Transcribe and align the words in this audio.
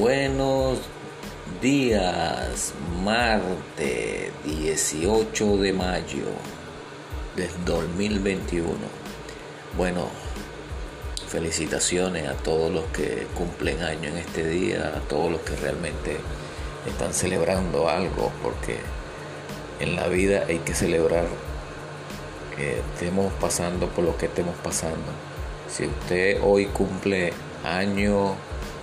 Buenos 0.00 0.78
días, 1.60 2.72
martes 3.04 4.32
18 4.46 5.58
de 5.58 5.74
mayo 5.74 6.24
del 7.36 7.50
2021. 7.66 8.70
Bueno, 9.76 10.06
felicitaciones 11.28 12.26
a 12.26 12.32
todos 12.32 12.72
los 12.72 12.84
que 12.86 13.26
cumplen 13.36 13.82
año 13.82 14.08
en 14.08 14.16
este 14.16 14.48
día, 14.48 14.90
a 14.96 15.00
todos 15.00 15.32
los 15.32 15.42
que 15.42 15.54
realmente 15.56 16.16
están 16.88 17.12
celebrando 17.12 17.90
algo, 17.90 18.32
porque 18.42 18.78
en 19.80 19.96
la 19.96 20.08
vida 20.08 20.44
hay 20.48 20.60
que 20.60 20.72
celebrar 20.74 21.26
que 22.56 22.78
estemos 22.78 23.30
pasando 23.34 23.86
por 23.88 24.04
lo 24.04 24.16
que 24.16 24.26
estemos 24.26 24.56
pasando. 24.64 25.12
Si 25.68 25.84
usted 25.84 26.40
hoy 26.42 26.64
cumple 26.68 27.34
año 27.64 28.34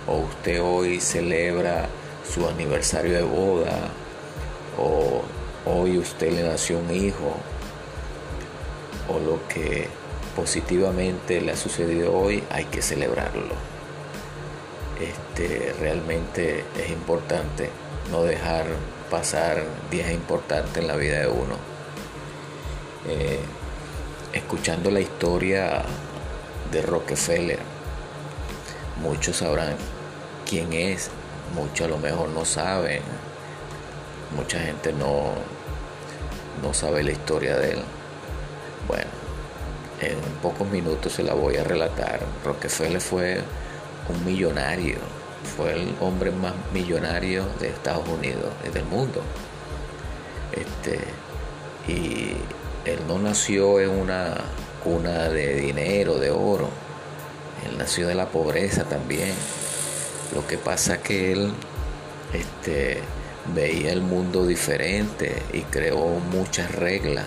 o 0.07 0.17
usted 0.17 0.61
hoy 0.61 0.99
celebra 0.99 1.87
su 2.27 2.47
aniversario 2.47 3.13
de 3.13 3.23
boda 3.23 3.89
o 4.77 5.21
hoy 5.65 5.97
usted 5.97 6.31
le 6.31 6.43
nació 6.43 6.79
un 6.79 6.91
hijo 6.93 7.35
o 9.09 9.19
lo 9.19 9.47
que 9.47 9.87
positivamente 10.35 11.41
le 11.41 11.51
ha 11.51 11.57
sucedido 11.57 12.15
hoy 12.15 12.43
hay 12.49 12.65
que 12.65 12.81
celebrarlo. 12.81 13.55
Este, 14.99 15.73
realmente 15.79 16.63
es 16.77 16.89
importante 16.89 17.69
no 18.11 18.23
dejar 18.23 18.65
pasar 19.09 19.63
días 19.91 20.11
importantes 20.11 20.77
en 20.77 20.87
la 20.87 20.95
vida 20.95 21.19
de 21.19 21.27
uno. 21.27 21.55
Eh, 23.07 23.39
escuchando 24.33 24.91
la 24.91 24.99
historia 24.99 25.83
de 26.71 26.81
Rockefeller, 26.81 27.59
muchos 29.01 29.37
sabrán 29.37 29.75
quién 30.47 30.73
es, 30.73 31.09
muchos 31.55 31.87
a 31.87 31.89
lo 31.89 31.97
mejor 31.97 32.29
no 32.29 32.45
saben, 32.45 33.01
mucha 34.35 34.59
gente 34.59 34.93
no, 34.93 35.33
no 36.61 36.73
sabe 36.73 37.03
la 37.03 37.11
historia 37.11 37.57
de 37.57 37.71
él. 37.71 37.79
Bueno, 38.87 39.09
en 40.01 40.17
pocos 40.41 40.67
minutos 40.69 41.13
se 41.13 41.23
la 41.23 41.33
voy 41.33 41.57
a 41.57 41.63
relatar. 41.63 42.19
Rockefeller 42.45 43.01
fue 43.01 43.41
un 44.09 44.25
millonario, 44.25 44.97
fue 45.55 45.73
el 45.73 45.95
hombre 45.99 46.31
más 46.31 46.53
millonario 46.73 47.45
de 47.59 47.69
Estados 47.69 48.07
Unidos 48.07 48.51
del 48.73 48.85
mundo. 48.85 49.21
Este, 50.53 50.99
y 51.87 52.31
él 52.85 52.99
no 53.07 53.19
nació 53.19 53.79
en 53.79 53.89
una 53.89 54.35
cuna 54.83 55.29
de 55.29 55.55
dinero, 55.55 56.17
de 56.17 56.31
oro. 56.31 56.69
Él 57.65 57.77
nació 57.77 58.07
de 58.07 58.15
la 58.15 58.27
pobreza 58.27 58.83
también. 58.85 59.33
Lo 60.33 60.45
que 60.45 60.57
pasa 60.57 60.95
es 60.95 60.99
que 61.01 61.31
él 61.31 61.53
este, 62.33 63.01
veía 63.53 63.93
el 63.93 64.01
mundo 64.01 64.45
diferente 64.45 65.41
y 65.53 65.61
creó 65.61 66.07
muchas 66.31 66.71
reglas 66.73 67.25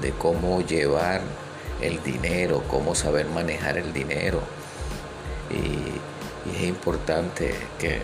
de 0.00 0.10
cómo 0.10 0.60
llevar 0.60 1.20
el 1.80 2.02
dinero, 2.02 2.62
cómo 2.68 2.94
saber 2.94 3.26
manejar 3.28 3.78
el 3.78 3.92
dinero. 3.92 4.40
Y, 5.50 6.00
es 6.44 6.62
importante 6.64 7.54
que 7.78 7.98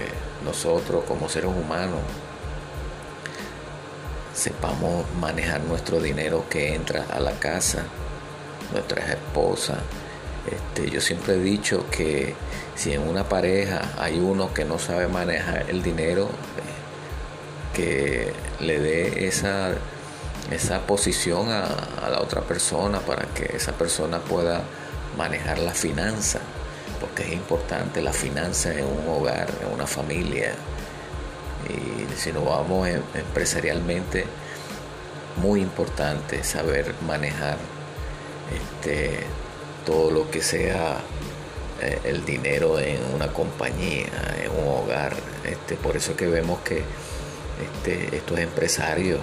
nosotros 0.47 1.05
como 1.05 1.29
seres 1.29 1.51
humanos 1.51 2.01
sepamos 4.33 5.05
manejar 5.21 5.61
nuestro 5.65 6.01
dinero 6.01 6.47
que 6.49 6.75
entra 6.75 7.05
a 7.11 7.21
la 7.21 7.33
casa, 7.33 7.85
nuestras 8.73 9.11
esposas, 9.11 9.77
este, 10.47 10.91
yo 10.91 11.01
siempre 11.01 11.35
he 11.35 11.39
dicho 11.39 11.87
que 11.91 12.35
si 12.75 12.93
en 12.93 13.07
una 13.07 13.29
pareja 13.29 13.83
hay 13.99 14.19
uno 14.19 14.55
que 14.55 14.65
no 14.65 14.79
sabe 14.79 15.07
manejar 15.07 15.67
el 15.69 15.83
dinero, 15.83 16.25
eh, 16.25 16.81
que 17.75 18.33
le 18.65 18.81
dé 18.81 19.27
esa, 19.27 19.73
esa 20.51 20.81
posición 20.87 21.51
a, 21.51 22.09
la 22.11 22.21
otra 22.21 22.41
persona 22.43 23.01
para 23.01 23.27
que 23.27 23.57
esa 23.57 23.73
persona 23.73 24.19
pueda 24.19 24.63
manejar 25.17 25.59
la 25.59 25.73
finanza, 25.73 26.41
porque 27.01 27.25
es 27.25 27.33
importante 27.33 28.01
la 28.01 28.13
finanza 28.13 28.73
en 28.73 28.87
un 28.87 29.09
hogar, 29.09 29.49
en 29.63 29.73
una 29.73 29.87
familia. 29.87 30.55
Y 31.69 32.19
si 32.19 32.33
nos 32.33 32.47
vamos 32.47 32.89
em, 32.89 33.03
empresarialmente, 33.15 34.25
muy 35.37 35.61
importante 35.61 36.43
saber 36.43 36.95
manejar 37.07 37.59
este, 38.51 39.27
todo 39.85 40.11
lo 40.11 40.31
que 40.31 40.43
sea 40.43 41.01
eh, 41.81 41.99
el 42.05 42.25
dinero 42.25 42.79
en 42.79 42.99
una 43.15 43.29
compañía, 43.29 44.07
en 44.43 44.51
un 44.51 44.69
hogar. 44.69 45.15
Este, 45.45 45.77
por 45.77 45.97
eso 45.97 46.13
es 46.13 46.17
que 46.19 46.27
vemos 46.27 46.61
que 46.61 46.83
este, 47.63 48.17
estos 48.17 48.39
empresarios 48.39 49.21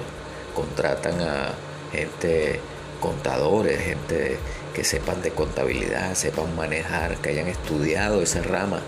contratan 0.56 1.22
a 1.22 1.53
gente, 1.91 2.59
contadores, 3.00 3.79
gente 3.81 4.38
que 4.73 4.84
sepan 4.84 5.22
de 5.22 5.31
contabilidad, 5.31 6.16
sepan 6.16 6.56
manejar, 6.56 7.18
que 7.18 7.29
hayan 7.29 7.47
estudiado 7.47 8.22
esa 8.22 8.41
rama 8.41 8.81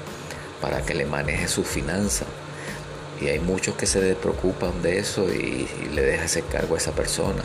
para 0.61 0.81
que 0.81 0.95
le 0.95 1.05
maneje 1.05 1.47
sus 1.47 1.67
finanzas. 1.67 2.27
Y 3.21 3.27
hay 3.27 3.39
muchos 3.39 3.75
que 3.75 3.85
se 3.85 4.15
preocupan 4.15 4.81
de 4.81 4.99
eso 4.99 5.31
y, 5.31 5.67
le 5.93 6.01
deja 6.01 6.25
ese 6.25 6.41
cargo 6.41 6.75
a 6.75 6.77
esa 6.77 6.93
persona. 6.93 7.43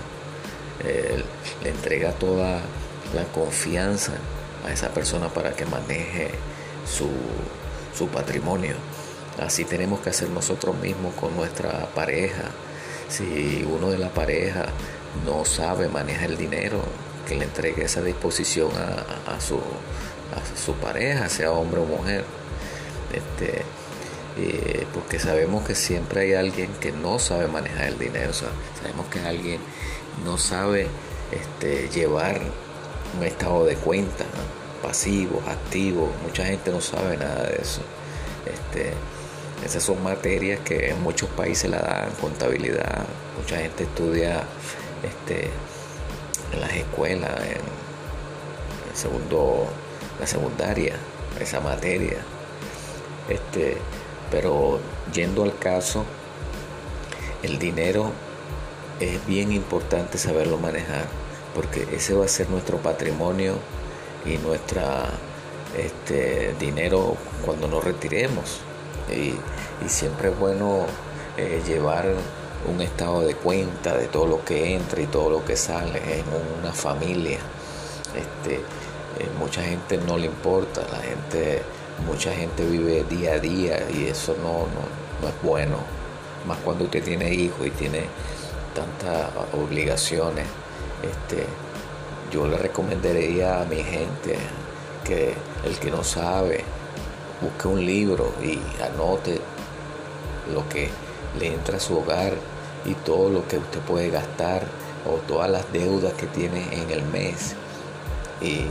le 1.62 1.70
entrega 1.70 2.12
toda 2.12 2.60
la 3.14 3.24
confianza 3.24 4.12
a 4.66 4.72
esa 4.72 4.88
persona 4.90 5.28
para 5.28 5.52
que 5.52 5.66
maneje 5.66 6.30
su, 6.86 7.08
su 7.96 8.08
patrimonio. 8.08 8.74
Así 9.38 9.64
tenemos 9.64 10.00
que 10.00 10.10
hacer 10.10 10.28
nosotros 10.30 10.76
mismos 10.76 11.14
con 11.14 11.36
nuestra 11.36 11.86
pareja. 11.94 12.44
Si 13.08 13.66
uno 13.68 13.90
de 13.90 13.98
la 13.98 14.10
pareja 14.10 14.66
no 15.24 15.44
sabe 15.44 15.88
manejar 15.88 16.30
el 16.30 16.36
dinero, 16.36 16.80
que 17.26 17.34
le 17.34 17.44
entregue 17.44 17.84
esa 17.84 18.02
disposición 18.02 18.70
a, 18.76 19.40
su, 19.40 19.56
a 19.56 20.56
su 20.56 20.74
pareja, 20.74 21.28
sea 21.28 21.50
hombre 21.52 21.80
o 21.80 21.84
mujer. 21.84 22.24
Este, 23.12 23.62
eh, 24.36 24.86
porque 24.92 25.18
sabemos 25.18 25.64
que 25.64 25.74
siempre 25.74 26.22
hay 26.22 26.34
alguien 26.34 26.70
que 26.80 26.92
no 26.92 27.18
sabe 27.18 27.46
manejar 27.46 27.86
el 27.86 27.98
dinero, 27.98 28.32
sabemos 28.32 29.06
que 29.10 29.20
alguien 29.20 29.60
no 30.24 30.38
sabe 30.38 30.88
este, 31.30 31.88
llevar 31.88 32.40
un 33.16 33.24
estado 33.24 33.64
de 33.64 33.76
cuenta, 33.76 34.24
pasivos, 34.82 35.46
activos, 35.46 36.10
mucha 36.22 36.44
gente 36.44 36.70
no 36.70 36.80
sabe 36.80 37.16
nada 37.16 37.44
de 37.44 37.56
eso. 37.60 37.80
Este, 38.46 38.92
esas 39.64 39.82
son 39.82 40.02
materias 40.02 40.60
que 40.60 40.90
en 40.90 41.02
muchos 41.02 41.28
países 41.30 41.70
la 41.70 41.78
dan, 41.78 42.10
contabilidad, 42.20 43.04
mucha 43.40 43.56
gente 43.56 43.84
estudia 43.84 44.44
este, 45.02 45.50
en 46.52 46.60
las 46.60 46.72
escuelas, 46.74 47.30
en 47.40 48.96
segundo, 48.96 49.66
la 50.20 50.26
secundaria, 50.26 50.94
esa 51.40 51.60
materia. 51.60 52.18
Este, 53.28 53.78
pero 54.30 54.80
yendo 55.12 55.44
al 55.44 55.58
caso, 55.58 56.04
el 57.42 57.58
dinero 57.58 58.10
es 59.00 59.24
bien 59.26 59.52
importante 59.52 60.18
saberlo 60.18 60.58
manejar 60.58 61.06
porque 61.54 61.86
ese 61.92 62.14
va 62.14 62.24
a 62.24 62.28
ser 62.28 62.50
nuestro 62.50 62.78
patrimonio 62.78 63.54
y 64.24 64.38
nuestro 64.38 64.82
este, 65.76 66.54
dinero 66.58 67.16
cuando 67.44 67.68
nos 67.68 67.84
retiremos. 67.84 68.60
Y, 69.10 69.34
siempre 69.88 70.30
es 70.30 70.38
bueno 70.38 70.86
eh, 71.36 71.60
llevar 71.66 72.06
un 72.66 72.80
estado 72.80 73.20
de 73.20 73.34
cuenta 73.34 73.94
de 73.94 74.06
todo 74.06 74.26
lo 74.26 74.42
que 74.42 74.74
entra 74.74 75.02
y 75.02 75.06
todo 75.06 75.28
lo 75.28 75.44
que 75.44 75.56
sale 75.56 76.00
en 76.20 76.24
una 76.58 76.72
familia. 76.72 77.38
Este, 78.16 78.54
eh, 78.54 79.28
mucha 79.38 79.62
gente 79.62 79.98
no 79.98 80.16
le 80.16 80.24
importa, 80.24 80.80
la 80.90 81.00
gente, 81.00 81.60
mucha 82.06 82.32
gente 82.32 82.64
vive 82.64 83.04
día 83.04 83.34
a 83.34 83.38
día 83.38 83.90
y 83.90 84.06
eso 84.06 84.34
no, 84.42 84.60
no, 84.60 85.20
no 85.20 85.28
es 85.28 85.34
bueno. 85.42 85.76
Más 86.46 86.56
cuando 86.64 86.84
usted 86.84 87.04
tiene 87.04 87.34
hijos 87.34 87.66
y 87.66 87.70
tiene 87.70 88.06
tantas 88.74 89.28
obligaciones 89.52 90.46
este, 91.04 91.46
yo 92.32 92.46
le 92.46 92.56
recomendaría 92.58 93.60
a 93.60 93.64
mi 93.64 93.82
gente 93.82 94.36
que 95.04 95.34
el 95.64 95.78
que 95.78 95.90
no 95.90 96.02
sabe 96.02 96.64
busque 97.40 97.68
un 97.68 97.84
libro 97.84 98.32
y 98.42 98.58
anote 98.82 99.40
lo 100.52 100.68
que 100.68 100.88
le 101.38 101.54
entra 101.54 101.76
a 101.76 101.80
su 101.80 101.98
hogar 101.98 102.34
y 102.84 102.94
todo 102.94 103.28
lo 103.28 103.46
que 103.46 103.58
usted 103.58 103.80
puede 103.80 104.10
gastar 104.10 104.62
o 105.06 105.16
todas 105.26 105.50
las 105.50 105.70
deudas 105.72 106.12
que 106.14 106.26
tiene 106.26 106.66
en 106.72 106.90
el 106.90 107.02
mes. 107.02 107.54
Y, 108.40 108.66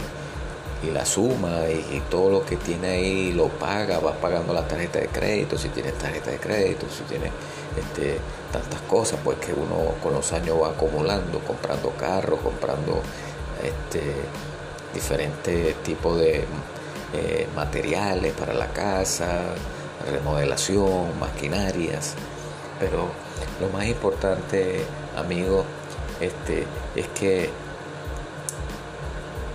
la 0.92 1.06
suma 1.06 1.68
y, 1.70 2.02
todo 2.10 2.30
lo 2.30 2.46
que 2.46 2.58
tiene 2.58 2.90
ahí 2.90 3.32
lo 3.32 3.48
paga, 3.48 4.00
va 4.00 4.14
pagando 4.14 4.54
la 4.54 4.68
tarjeta 4.68 5.00
de 5.00 5.08
crédito, 5.08 5.58
si 5.58 5.70
tiene 5.70 5.92
tarjeta 5.92 6.32
de 6.32 6.38
crédito, 6.38 6.86
si 6.90 7.04
tiene 7.04 7.32
este, 7.78 8.20
tantas 8.52 8.82
cosas, 8.82 9.20
pues 9.24 9.38
que 9.38 9.54
uno 9.54 9.96
con 10.02 10.14
los 10.14 10.32
años 10.34 10.62
va 10.62 10.70
acumulando, 10.70 11.40
comprando 11.40 11.90
carros, 11.92 12.40
comprando 12.42 13.02
este, 13.64 14.02
diferentes 14.94 15.76
tipos 15.84 16.20
de 16.20 16.46
eh, 17.14 17.48
materiales 17.56 18.34
para 18.34 18.54
la 18.54 18.68
casa, 18.68 19.42
remodelación, 20.12 21.18
maquinarias, 21.20 22.16
pero 22.80 23.08
lo 23.60 23.70
más 23.70 23.86
importante, 23.86 24.84
amigo, 25.16 25.64
este, 26.20 26.66
es 26.96 27.08
que 27.10 27.50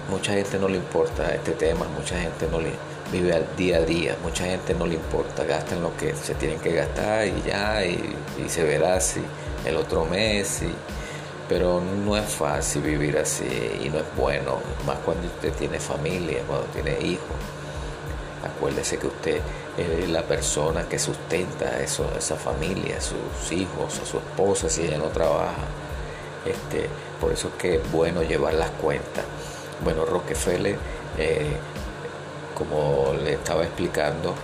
mucha 0.08 0.32
gente 0.32 0.58
no 0.58 0.68
le 0.68 0.76
importa 0.76 1.34
este 1.34 1.52
tema, 1.52 1.86
mucha 1.88 2.18
gente 2.18 2.48
no 2.50 2.60
le 2.60 2.72
vive 3.12 3.34
al 3.34 3.44
día 3.56 3.78
a 3.78 3.80
día, 3.80 4.16
mucha 4.22 4.44
gente 4.44 4.74
no 4.74 4.86
le 4.86 4.94
importa, 4.94 5.44
gastan 5.44 5.82
lo 5.82 5.96
que 5.96 6.14
se 6.14 6.34
tienen 6.34 6.58
que 6.60 6.72
gastar 6.72 7.26
y 7.26 7.42
ya, 7.46 7.84
y, 7.84 8.16
se 8.48 8.64
verá 8.64 9.00
si 9.00 9.20
el 9.66 9.76
otro 9.76 10.04
mes, 10.06 10.62
pero 11.48 11.80
no 11.80 12.16
es 12.16 12.26
fácil 12.26 12.82
vivir 12.82 13.18
así 13.18 13.44
y 13.82 13.88
no 13.90 13.98
es 13.98 14.04
bueno, 14.16 14.58
más 14.86 14.98
cuando 15.04 15.26
usted 15.26 15.52
tiene 15.52 15.78
familia, 15.78 16.40
cuando 16.46 16.66
tiene 16.66 16.98
hijos. 17.00 17.36
Acuérdese 18.44 18.98
que 18.98 19.06
usted 19.08 19.40
es 19.76 20.08
la 20.08 20.22
persona 20.22 20.88
que 20.88 20.98
sustenta 20.98 21.80
eso, 21.80 22.10
esa 22.16 22.36
familia, 22.36 23.00
sus 23.00 23.52
hijos, 23.52 23.98
a 24.02 24.06
su 24.06 24.18
esposa 24.18 24.68
si 24.68 24.82
ella 24.82 24.98
no 24.98 25.08
trabaja. 25.08 25.66
Este, 26.46 26.88
por 27.20 27.32
eso 27.32 27.48
es 27.48 27.54
que 27.54 27.74
es 27.76 27.92
bueno 27.92 28.22
llevar 28.22 28.54
las 28.54 28.70
cuentas. 28.70 29.24
Bueno, 29.84 30.04
Rockefeller, 30.04 30.76
eh, 31.18 31.56
como 32.56 33.14
le 33.14 33.34
estaba 33.34 33.64
explicando, 33.64 34.34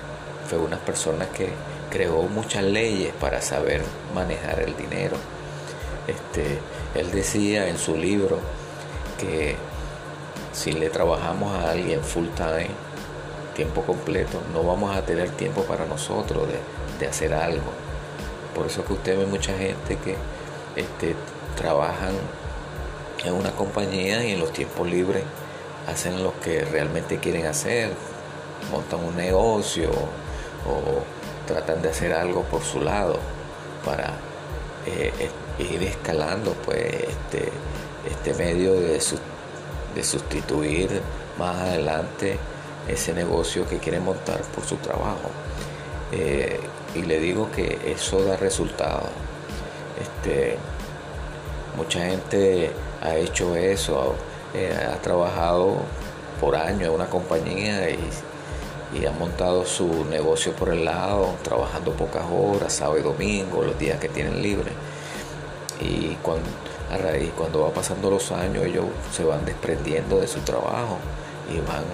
fue 0.48 0.58
una 0.58 0.78
persona 0.78 1.26
que 1.26 1.48
creó 1.90 2.22
muchas 2.22 2.62
leyes 2.62 3.12
para 3.20 3.40
saber 3.40 3.82
manejar 4.14 4.60
el 4.60 4.76
dinero. 4.76 5.16
Este, 6.06 6.58
él 6.94 7.10
decía 7.10 7.68
en 7.68 7.78
su 7.78 7.96
libro 7.96 8.38
que 9.18 9.56
si 10.52 10.72
le 10.72 10.90
trabajamos 10.90 11.52
a 11.52 11.72
alguien 11.72 12.02
full 12.02 12.28
time, 12.36 12.70
tiempo 13.54 13.82
completo, 13.82 14.40
no 14.52 14.62
vamos 14.62 14.96
a 14.96 15.02
tener 15.02 15.30
tiempo 15.30 15.62
para 15.62 15.86
nosotros 15.86 16.46
de, 16.48 17.06
hacer 17.06 17.34
algo. 17.34 17.70
Por 18.54 18.66
eso 18.66 18.84
que 18.84 18.94
usted 18.94 19.18
ve 19.18 19.26
mucha 19.26 19.52
gente 19.58 19.98
que 19.98 20.16
este, 20.74 21.14
trabajan 21.54 22.14
en 23.24 23.32
una 23.34 23.52
compañía 23.52 24.24
y 24.24 24.32
en 24.32 24.40
los 24.40 24.52
tiempos 24.52 24.88
libres 24.88 25.22
hacen 25.86 26.22
lo 26.22 26.38
que 26.40 26.64
realmente 26.64 27.18
quieren 27.18 27.46
hacer, 27.46 27.90
montan 28.70 29.04
un 29.04 29.16
negocio 29.16 29.90
o 29.90 31.02
tratan 31.46 31.82
de 31.82 31.90
hacer 31.90 32.12
algo 32.12 32.42
por 32.42 32.62
su 32.62 32.80
lado 32.80 33.18
para 33.84 34.14
eh, 34.86 35.12
ir 35.58 35.82
escalando 35.82 36.52
pues 36.64 36.78
este, 36.78 37.50
este 38.10 38.34
medio 38.34 38.74
de, 38.74 39.00
de 39.94 40.04
sustituir 40.04 41.00
más 41.38 41.56
adelante 41.56 42.38
ese 42.88 43.12
negocio 43.14 43.66
que 43.68 43.78
quieren 43.78 44.04
montar 44.04 44.40
por 44.54 44.64
su 44.64 44.76
trabajo. 44.76 45.30
Eh, 46.12 46.60
y 46.94 47.02
le 47.02 47.18
digo 47.18 47.50
que 47.50 47.78
eso 47.86 48.24
da 48.24 48.36
resultado. 48.36 49.08
Este, 50.00 50.56
mucha 51.76 52.00
gente 52.06 52.70
ha 53.04 53.16
hecho 53.16 53.54
eso, 53.54 54.14
eh, 54.54 54.74
ha 54.74 55.00
trabajado 55.00 55.76
por 56.40 56.56
años 56.56 56.88
en 56.88 56.90
una 56.90 57.06
compañía 57.06 57.90
y, 57.90 57.98
y, 58.98 59.06
ha 59.06 59.12
montado 59.12 59.64
su 59.64 60.04
negocio 60.06 60.52
por 60.52 60.70
el 60.70 60.84
lado, 60.84 61.34
trabajando 61.42 61.92
pocas 61.92 62.24
horas, 62.32 62.72
sábado 62.72 62.98
y 62.98 63.02
domingo, 63.02 63.62
los 63.62 63.78
días 63.78 64.00
que 64.00 64.08
tienen 64.08 64.42
libre. 64.42 64.72
Y 65.80 66.16
cuando, 66.22 66.48
a 66.90 66.96
raíz, 66.96 67.30
cuando 67.36 67.62
va 67.62 67.70
pasando 67.70 68.10
los 68.10 68.32
años, 68.32 68.64
ellos 68.64 68.86
se 69.12 69.24
van 69.24 69.44
desprendiendo 69.44 70.18
de 70.18 70.26
su 70.26 70.40
trabajo 70.40 70.98
y 71.52 71.58
van 71.58 71.84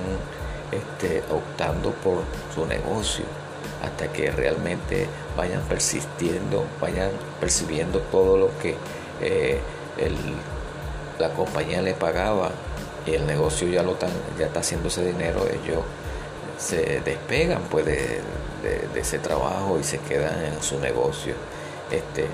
este, 0.70 1.22
optando 1.32 1.90
por 1.90 2.22
su 2.54 2.66
negocio 2.66 3.24
hasta 3.82 4.12
que 4.12 4.30
realmente 4.30 5.06
vayan 5.36 5.62
persistiendo, 5.62 6.64
vayan 6.80 7.10
percibiendo 7.40 8.00
todo 8.00 8.36
lo 8.36 8.50
que 8.58 8.76
eh, 9.20 9.60
la 11.20 11.30
compañía 11.34 11.82
le 11.82 11.92
pagaba 11.92 12.50
y 13.06 13.14
el 13.14 13.26
negocio 13.26 13.68
ya 13.68 13.82
lo 13.82 13.96
ya 14.38 14.46
está 14.46 14.60
haciendo 14.60 14.88
ese 14.88 15.04
dinero, 15.04 15.46
ellos 15.46 15.84
se 16.58 17.00
despegan 17.00 17.62
pues 17.70 17.86
de, 17.86 18.20
ese 18.94 19.18
trabajo 19.18 19.78
y 19.78 19.84
se 19.84 19.98
quedan 19.98 20.44
en 20.44 20.62
su 20.62 20.78
negocio. 20.80 21.34
Este, 21.90 22.26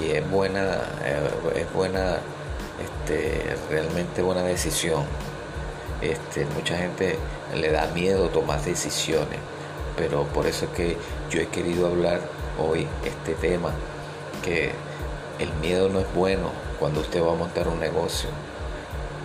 y 0.00 0.10
es 0.10 0.28
buena, 0.28 0.82
eh, 1.04 1.30
es 1.56 1.72
buena, 1.72 2.18
este, 2.82 3.56
realmente 3.70 4.22
buena 4.22 4.42
decisión. 4.42 5.04
Este, 6.02 6.44
mucha 6.46 6.76
gente 6.76 7.16
le 7.54 7.70
da 7.70 7.86
miedo 7.88 8.28
tomar 8.28 8.62
decisiones, 8.62 9.38
pero 9.96 10.24
por 10.24 10.46
eso 10.46 10.66
es 10.66 10.70
que 10.72 10.96
yo 11.30 11.40
he 11.40 11.46
querido 11.48 11.86
hablar 11.86 12.20
hoy 12.58 12.86
este 13.04 13.34
tema, 13.34 13.70
que 14.42 14.72
el 15.38 15.52
miedo 15.60 15.88
no 15.88 16.00
es 16.00 16.14
bueno 16.14 16.67
cuando 16.78 17.00
usted 17.00 17.22
va 17.22 17.32
a 17.32 17.36
montar 17.36 17.68
un 17.68 17.80
negocio. 17.80 18.30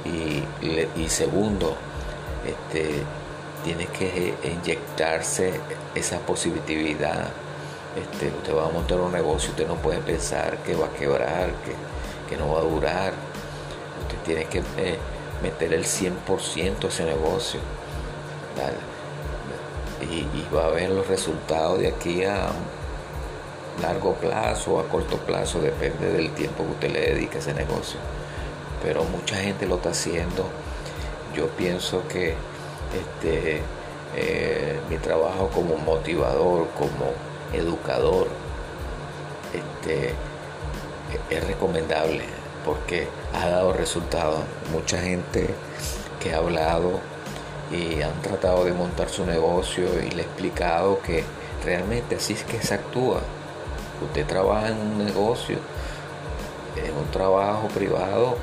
Y, 0.06 0.44
y 1.00 1.10
segundo, 1.10 1.76
este, 2.46 3.04
tiene 3.64 3.88
que 3.88 4.34
inyectarse 4.44 5.54
esa 5.96 6.20
positividad. 6.20 7.30
Este, 7.96 8.28
usted 8.28 8.56
va 8.56 8.66
a 8.66 8.70
montar 8.70 9.00
un 9.00 9.12
negocio, 9.12 9.52
usted 9.52 9.68
no 9.68 9.76
puede 9.76 10.00
pensar 10.00 10.58
que 10.64 10.76
va 10.76 10.88
a 10.88 10.90
quebrar, 10.90 11.52
que, 12.30 12.38
no 12.38 12.52
va 12.52 12.62
a 12.62 12.64
durar. 12.64 13.14
Usted 14.02 14.18
tiene 14.26 14.46
que 14.46 14.60
eh, 14.78 14.98
meter 15.44 15.72
el 15.72 15.86
100% 15.86 16.86
a 16.86 16.88
ese 16.88 17.06
negocio. 17.06 17.60
Y, 20.02 20.28
va 20.54 20.66
a 20.66 20.70
ver 20.70 20.90
los 20.90 21.08
resultados 21.08 21.80
de 21.80 21.88
aquí 21.90 22.24
a 22.24 22.48
largo 23.82 24.14
plazo 24.14 24.80
a 24.80 24.88
corto 24.88 25.18
plazo, 25.18 25.60
depende 25.60 26.12
del 26.12 26.32
tiempo 26.32 26.64
que 26.64 26.72
usted 26.72 26.92
le 26.92 27.02
dedique 27.14 27.38
a 27.38 27.40
ese 27.40 27.54
negocio. 27.54 28.00
Pero 28.82 29.04
mucha 29.06 29.38
gente 29.38 29.66
lo 29.66 29.76
está 29.76 29.90
haciendo. 29.90 30.46
Yo 31.36 31.48
pienso 31.50 32.08
que 32.08 32.36
este, 32.94 33.62
eh, 34.16 34.80
mi 34.90 34.98
trabajo 34.98 35.50
como 35.54 35.78
motivador, 35.78 36.68
como 36.78 37.12
educador, 37.54 38.28
este, 39.54 40.14
es 41.30 41.48
recomendable 41.48 42.24
porque 42.66 43.08
ha 43.34 43.48
dado 43.48 43.74
resultados. 43.74 44.42
Mucha 44.72 45.00
gente 45.00 45.50
que 46.22 46.34
ha 46.34 46.38
hablado 46.38 47.00
y 47.72 48.02
han 48.02 48.22
tratado 48.22 48.66
de 48.66 48.74
montar 48.74 49.10
su 49.10 49.26
negocio 49.26 49.86
y 50.02 50.12
le 50.12 50.22
he 50.22 50.26
explicado 50.26 51.02
que 51.02 51.24
realmente 51.64 52.16
así 52.16 52.34
es 52.34 52.44
que 52.44 52.62
se 52.62 52.76
actúa. 52.76 53.22
Usted 54.06 54.26
trabaja 54.26 54.70
en 54.70 54.78
un 54.78 55.06
negocio, 55.06 55.58
en 56.76 56.98
un 56.98 57.10
trabajo 57.12 57.68
privado 57.68 58.36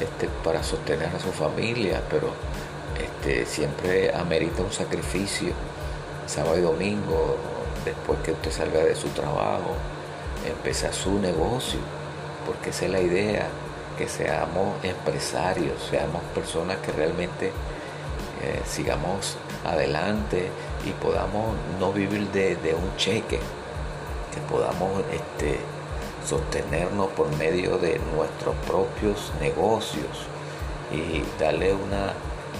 este, 0.00 0.28
para 0.44 0.62
sostener 0.62 1.08
a 1.14 1.20
su 1.20 1.32
familia, 1.32 2.02
pero 2.10 2.30
este, 3.00 3.46
siempre 3.46 4.14
amerita 4.14 4.62
un 4.62 4.72
sacrificio, 4.72 5.52
sábado 6.26 6.58
y 6.58 6.62
domingo, 6.62 7.36
después 7.84 8.18
que 8.20 8.32
usted 8.32 8.50
salga 8.50 8.84
de 8.84 8.94
su 8.94 9.08
trabajo, 9.08 9.74
empezar 10.46 10.92
su 10.92 11.18
negocio, 11.18 11.80
porque 12.46 12.70
esa 12.70 12.86
es 12.86 12.90
la 12.90 13.00
idea, 13.00 13.46
que 13.96 14.08
seamos 14.08 14.84
empresarios, 14.84 15.82
seamos 15.90 16.22
personas 16.34 16.76
que 16.78 16.92
realmente 16.92 17.46
eh, 18.42 18.60
sigamos 18.66 19.38
adelante 19.64 20.50
y 20.84 20.90
podamos 20.90 21.56
no 21.80 21.92
vivir 21.92 22.28
de, 22.30 22.74
un 22.74 22.96
cheque, 22.96 23.40
podamos 24.50 25.02
este, 25.12 25.58
sostenernos 26.26 27.08
por 27.10 27.34
medio 27.36 27.78
de 27.78 28.00
nuestros 28.14 28.54
propios 28.66 29.32
negocios 29.40 30.26
y 30.92 31.22
darle 31.40 31.72
una 31.74 32.12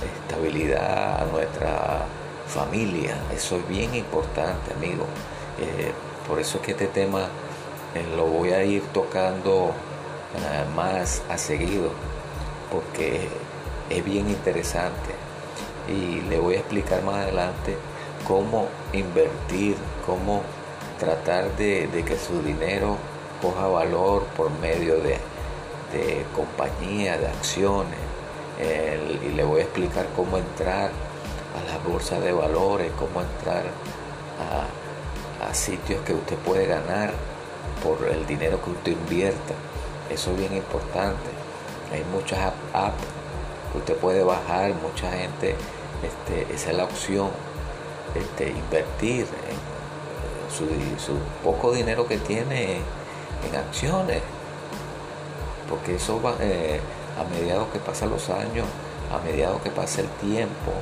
estabilidad 0.04 1.22
a 1.22 1.24
nuestra 1.26 2.06
familia. 2.46 3.16
Eso 3.34 3.56
es 3.56 3.68
bien 3.68 3.94
importante, 3.94 4.72
amigo. 4.74 5.04
Eh, 5.58 5.92
por 6.28 6.38
eso 6.38 6.58
es 6.58 6.64
que 6.64 6.72
este 6.72 6.86
tema 6.86 7.28
eh, 7.94 8.04
lo 8.16 8.26
voy 8.26 8.52
a 8.52 8.62
ir 8.64 8.82
tocando 8.92 9.72
eh, 10.34 10.74
más 10.74 11.22
a 11.28 11.38
seguido, 11.38 11.90
porque 12.70 13.28
es 13.90 14.04
bien 14.04 14.28
interesante. 14.28 15.14
Y 15.88 16.20
le 16.28 16.38
voy 16.38 16.56
a 16.56 16.58
explicar 16.58 17.02
más 17.02 17.16
adelante 17.16 17.76
cómo 18.26 18.66
invertir, 18.92 19.76
cómo 20.04 20.42
tratar 20.98 21.56
de, 21.56 21.88
que 22.06 22.16
su 22.16 22.42
dinero 22.42 22.96
coja 23.40 23.66
valor 23.66 24.24
por 24.36 24.50
medio 24.50 24.96
de, 24.96 25.18
de 25.92 26.24
compañía, 26.34 27.18
de 27.18 27.28
acciones. 27.28 27.98
y 29.24 29.28
le 29.34 29.44
voy 29.44 29.60
a 29.60 29.64
explicar 29.64 30.06
cómo 30.16 30.38
entrar 30.38 30.90
a 31.56 31.72
la 31.72 31.78
bolsa 31.78 32.20
de 32.20 32.32
valores, 32.32 32.90
cómo 32.98 33.22
entrar 33.22 33.64
a, 34.38 34.66
sitios 35.54 36.02
que 36.04 36.12
usted 36.12 36.36
puede 36.38 36.66
ganar 36.66 37.12
por 37.82 38.06
el 38.08 38.26
dinero 38.26 38.62
que 38.62 38.70
usted 38.70 38.92
invierta. 38.92 39.54
Eso 40.10 40.32
es 40.32 40.38
bien 40.38 40.54
importante. 40.54 41.30
Hay 41.92 42.04
muchas 42.12 42.52
apps 42.74 43.04
que 43.72 43.78
usted 43.78 43.96
puede 43.96 44.22
bajar, 44.22 44.74
mucha 44.74 45.10
gente, 45.12 45.54
este, 46.02 46.52
esa 46.52 46.72
es 46.72 46.76
la 46.76 46.84
opción, 46.84 47.30
este, 48.14 48.50
invertir 48.50 49.26
su, 50.50 50.66
poco 51.42 51.72
dinero 51.72 52.06
que 52.06 52.18
tiene 52.18 52.76
en 53.48 53.56
acciones. 53.56 54.22
Porque 55.68 55.96
eso 55.96 56.20
va, 56.22 56.34
eh, 56.40 56.80
a 57.18 57.24
medida 57.24 57.64
que 57.72 57.78
pasan 57.78 58.10
los 58.10 58.30
años, 58.30 58.66
a 59.12 59.18
medida 59.24 59.50
que 59.62 59.70
pasa 59.70 60.00
el 60.00 60.08
tiempo, 60.08 60.72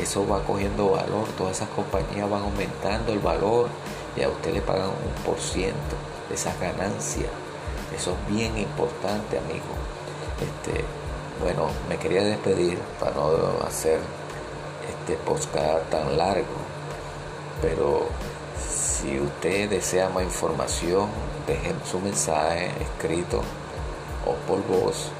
eso 0.00 0.26
va 0.28 0.42
cogiendo 0.42 0.90
valor, 0.90 1.26
todas 1.38 1.56
esas 1.56 1.68
compañías 1.70 2.28
van 2.28 2.42
aumentando 2.42 3.12
el 3.12 3.18
valor 3.18 3.68
y 4.14 4.22
a 4.22 4.28
usted 4.28 4.52
le 4.52 4.60
pagan 4.60 4.88
un 4.88 5.22
por 5.24 5.40
ciento 5.40 5.96
de 6.28 6.34
esa 6.34 6.54
ganancia. 6.60 7.28
Eso 7.94 8.12
es 8.12 8.34
bien 8.34 8.58
importante, 8.58 9.38
amigo. 9.38 9.64
Este, 10.40 10.84
bueno, 11.42 11.68
me 11.88 11.96
quería 11.96 12.22
despedir 12.22 12.78
para 13.00 13.12
no 13.12 13.30
hacer 13.66 14.00
este 14.88 15.16
podcast 15.22 15.88
tan 15.90 16.16
largo, 16.16 16.56
pero 17.62 18.06
si 19.00 19.20
usted 19.20 19.68
desea 19.68 20.08
más 20.08 20.24
información, 20.24 21.08
dejen 21.46 21.76
su 21.84 22.00
mensaje 22.00 22.70
escrito 22.80 23.42
o 24.24 24.34
por 24.46 24.66
voz. 24.66 25.10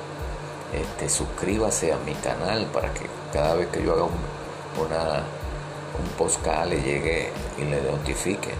Este, 0.72 1.08
suscríbase 1.08 1.92
a 1.92 1.98
mi 1.98 2.14
canal 2.14 2.66
para 2.66 2.92
que 2.92 3.06
cada 3.32 3.54
vez 3.54 3.68
que 3.68 3.82
yo 3.82 3.92
haga 3.92 4.04
un, 4.04 4.84
una, 4.84 5.24
un 5.98 6.08
podcast 6.16 6.70
le 6.70 6.80
llegue 6.80 7.30
y 7.58 7.64
le 7.64 7.82
notifique. 7.82 8.50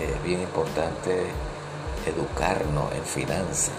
Es 0.00 0.22
bien 0.22 0.42
importante 0.42 1.24
educarnos 2.06 2.92
en 2.92 3.04
finanzas. 3.04 3.74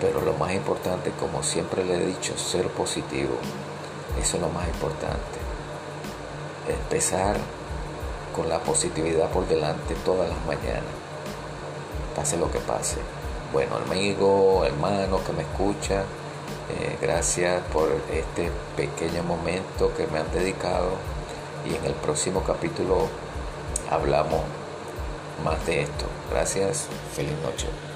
Pero 0.00 0.20
lo 0.20 0.34
más 0.34 0.52
importante, 0.52 1.12
como 1.18 1.42
siempre 1.42 1.84
le 1.84 1.94
he 1.94 2.06
dicho, 2.06 2.36
ser 2.36 2.68
positivo. 2.68 3.36
Eso 4.20 4.36
es 4.36 4.42
lo 4.42 4.48
más 4.48 4.66
importante. 4.68 5.38
Empezar 6.68 7.36
con 8.34 8.48
la 8.48 8.58
positividad 8.60 9.30
por 9.30 9.46
delante 9.48 9.94
todas 10.04 10.28
las 10.28 10.44
mañanas. 10.46 10.82
Pase 12.14 12.36
lo 12.36 12.50
que 12.50 12.58
pase. 12.58 12.98
Bueno, 13.52 13.76
amigo, 13.76 14.64
hermano 14.64 15.22
que 15.24 15.32
me 15.32 15.42
escucha, 15.42 16.02
eh, 16.70 16.96
gracias 17.00 17.62
por 17.72 17.88
este 18.12 18.50
pequeño 18.76 19.22
momento 19.24 19.92
que 19.96 20.06
me 20.06 20.18
han 20.18 20.30
dedicado 20.32 20.90
y 21.68 21.74
en 21.74 21.84
el 21.84 21.94
próximo 21.94 22.42
capítulo 22.44 23.08
hablamos 23.90 24.42
más 25.44 25.64
de 25.66 25.82
esto. 25.82 26.06
Gracias, 26.30 26.86
feliz 27.14 27.34
noche. 27.42 27.89